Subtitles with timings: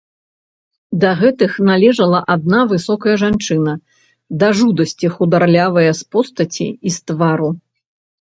[1.01, 3.73] Да гэтых належала адна высокая жанчына,
[4.43, 7.49] да жудасці хударлявая з постаці і з твару.